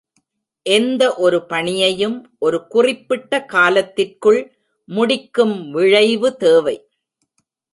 [0.65, 2.15] எந்த ஒரு பணியையும்
[2.39, 4.41] ஒரு குறிப்பிட்ட காலத்திற்குள்
[4.89, 6.75] முடிக்கும் விழைவு தேவை.